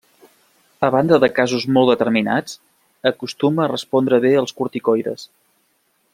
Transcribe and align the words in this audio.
A 0.85 0.87
banda 0.95 1.19
de 1.23 1.29
casos 1.39 1.67
molt 1.75 1.91
determinats, 1.91 2.57
acostuma 3.11 3.65
a 3.67 3.69
respondre 3.75 4.21
bé 4.25 4.33
als 4.41 4.57
corticoides. 4.63 5.29